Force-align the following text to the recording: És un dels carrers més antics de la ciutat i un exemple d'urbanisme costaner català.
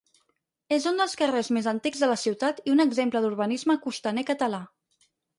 És 0.75 0.85
un 0.91 0.95
dels 1.01 1.11
carrers 1.17 1.49
més 1.57 1.67
antics 1.71 1.99
de 2.03 2.09
la 2.11 2.15
ciutat 2.21 2.61
i 2.69 2.73
un 2.75 2.81
exemple 2.85 3.21
d'urbanisme 3.25 3.75
costaner 3.83 4.25
català. 4.31 4.63